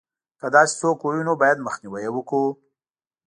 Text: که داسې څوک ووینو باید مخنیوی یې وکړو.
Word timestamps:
که 0.39 0.47
داسې 0.55 0.73
څوک 0.81 0.97
ووینو 1.01 1.33
باید 1.41 1.65
مخنیوی 1.67 2.01
یې 2.05 2.11
وکړو. 2.13 2.45